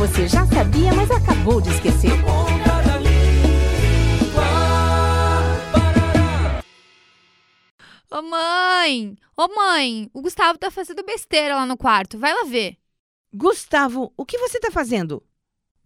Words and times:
você 0.00 0.26
já 0.26 0.46
sabia, 0.46 0.94
mas 0.94 1.10
acabou 1.10 1.60
de 1.60 1.68
esquecer. 1.68 2.10
Ô 8.10 8.22
mãe! 8.22 9.16
Ô 9.36 9.48
mãe! 9.54 10.10
O 10.14 10.22
Gustavo 10.22 10.58
tá 10.58 10.70
fazendo 10.70 11.04
besteira 11.04 11.54
lá 11.54 11.66
no 11.66 11.76
quarto. 11.76 12.18
Vai 12.18 12.32
lá 12.32 12.44
ver. 12.44 12.76
Gustavo, 13.32 14.10
o 14.16 14.24
que 14.24 14.38
você 14.38 14.58
tá 14.58 14.70
fazendo? 14.70 15.22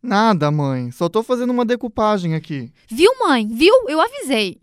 Nada, 0.00 0.52
mãe. 0.52 0.92
Só 0.92 1.08
tô 1.08 1.22
fazendo 1.24 1.50
uma 1.50 1.64
decupagem 1.64 2.36
aqui. 2.36 2.72
Viu, 2.88 3.10
mãe? 3.18 3.48
Viu? 3.48 3.74
Eu 3.88 4.00
avisei. 4.00 4.60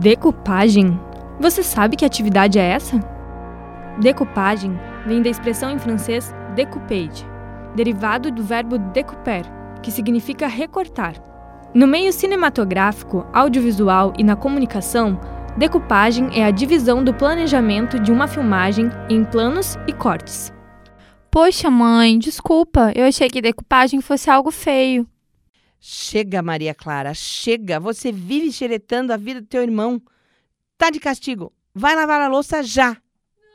Decupagem? 0.00 0.98
Você 1.40 1.62
sabe 1.62 1.96
que 1.96 2.04
atividade 2.04 2.58
é 2.58 2.64
essa? 2.64 3.15
Decupagem 4.00 4.78
vem 5.06 5.22
da 5.22 5.30
expressão 5.30 5.70
em 5.70 5.78
francês 5.78 6.34
découpage, 6.54 7.26
derivado 7.74 8.30
do 8.30 8.42
verbo 8.42 8.78
découper, 8.78 9.44
que 9.82 9.90
significa 9.90 10.46
recortar. 10.46 11.14
No 11.74 11.86
meio 11.86 12.12
cinematográfico, 12.12 13.26
audiovisual 13.32 14.12
e 14.18 14.24
na 14.24 14.36
comunicação, 14.36 15.20
decupagem 15.56 16.28
é 16.38 16.44
a 16.44 16.50
divisão 16.50 17.02
do 17.02 17.12
planejamento 17.12 17.98
de 17.98 18.12
uma 18.12 18.26
filmagem 18.26 18.90
em 19.08 19.24
planos 19.24 19.76
e 19.86 19.92
cortes. 19.92 20.52
Poxa, 21.30 21.70
mãe, 21.70 22.18
desculpa. 22.18 22.92
Eu 22.94 23.04
achei 23.04 23.28
que 23.28 23.42
decupagem 23.42 24.00
fosse 24.00 24.30
algo 24.30 24.50
feio. 24.50 25.06
Chega, 25.78 26.42
Maria 26.42 26.74
Clara, 26.74 27.12
chega. 27.12 27.78
Você 27.78 28.10
vive 28.10 28.50
xeretando 28.50 29.12
a 29.12 29.16
vida 29.16 29.42
do 29.42 29.46
teu 29.46 29.62
irmão. 29.62 30.00
Tá 30.78 30.88
de 30.88 30.98
castigo. 30.98 31.52
Vai 31.74 31.94
lavar 31.94 32.22
a 32.22 32.28
louça 32.28 32.62
já. 32.62 32.96